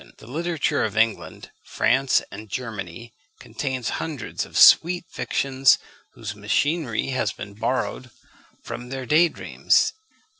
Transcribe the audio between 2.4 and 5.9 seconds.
Germany contains hundreds of sweet fictions,